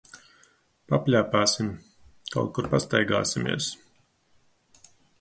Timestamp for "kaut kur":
2.33-2.73